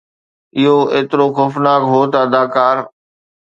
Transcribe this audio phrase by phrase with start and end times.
[0.61, 2.77] اهو ايترو خوفناڪ هو ته اداڪار